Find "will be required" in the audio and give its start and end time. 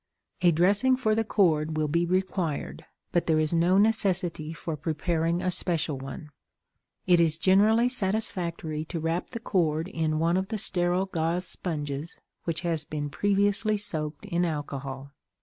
1.77-2.85